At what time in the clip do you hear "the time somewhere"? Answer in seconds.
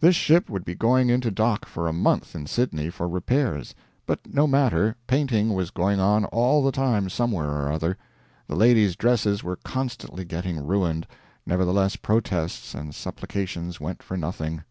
6.64-7.50